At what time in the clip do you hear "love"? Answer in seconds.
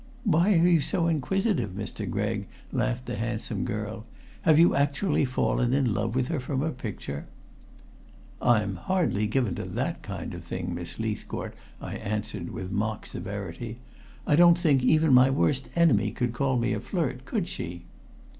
5.93-6.15